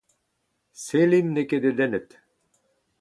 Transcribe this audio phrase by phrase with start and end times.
[0.83, 2.09] Selim n’eo ket dedennet.